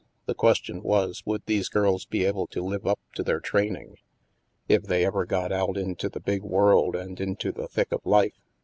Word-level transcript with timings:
The 0.25 0.33
question 0.33 0.81
was, 0.81 1.21
would 1.27 1.43
these 1.45 1.69
girls 1.69 2.05
be 2.05 2.25
able 2.25 2.47
to 2.47 2.63
live 2.63 2.87
up 2.87 2.99
to 3.13 3.21
their 3.21 3.39
training, 3.39 3.97
if 4.67 4.81
they 4.81 5.05
ever 5.05 5.27
got 5.27 5.51
out 5.51 5.77
into 5.77 6.09
the 6.09 6.19
big 6.19 6.41
world 6.41 6.95
and 6.95 7.21
into 7.21 7.51
the 7.51 7.67
thick 7.67 7.91
of 7.91 8.03
life? 8.03 8.33